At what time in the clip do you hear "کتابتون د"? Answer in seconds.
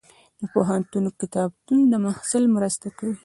1.21-1.93